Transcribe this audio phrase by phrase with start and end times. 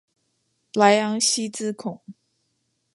[0.73, 2.01] 莱昂西兹孔。